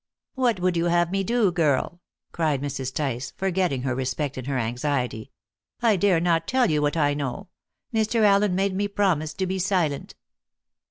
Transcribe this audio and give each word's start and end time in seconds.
"What 0.33 0.59
would 0.59 0.75
you 0.75 0.85
have 0.85 1.11
me 1.11 1.23
do, 1.23 1.51
girl?" 1.51 2.01
cried 2.31 2.59
Mrs. 2.59 2.91
Tice, 2.91 3.33
forgetting 3.37 3.83
her 3.83 3.93
respect 3.93 4.35
in 4.35 4.45
her 4.45 4.57
anxiety. 4.57 5.29
"I 5.79 5.95
dare 5.95 6.19
not 6.19 6.47
tell 6.47 6.71
you 6.71 6.81
what 6.81 6.97
I 6.97 7.13
know. 7.13 7.49
Mr. 7.93 8.23
Allen 8.23 8.55
made 8.55 8.73
me 8.75 8.87
promise 8.87 9.35
to 9.35 9.45
be 9.45 9.59
silent." 9.59 10.15